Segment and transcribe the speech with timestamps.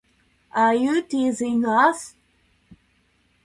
[0.53, 2.15] Are you teasing us?